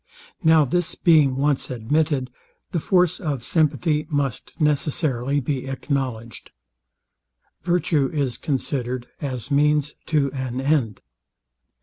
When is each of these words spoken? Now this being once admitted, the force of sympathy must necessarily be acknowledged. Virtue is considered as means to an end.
Now 0.43 0.65
this 0.65 0.95
being 0.95 1.35
once 1.35 1.69
admitted, 1.69 2.31
the 2.71 2.79
force 2.79 3.19
of 3.19 3.43
sympathy 3.43 4.07
must 4.09 4.59
necessarily 4.59 5.39
be 5.39 5.67
acknowledged. 5.67 6.49
Virtue 7.61 8.09
is 8.11 8.35
considered 8.35 9.05
as 9.21 9.51
means 9.51 9.93
to 10.07 10.31
an 10.31 10.59
end. 10.59 11.01